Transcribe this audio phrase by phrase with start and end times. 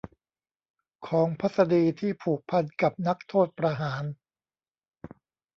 [1.07, 4.03] ของพัศดีที่ผูกพันกับนักโทษประหาร